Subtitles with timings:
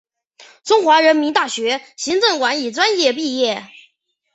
[0.63, 3.69] 中国人民大学行政管理专业毕业。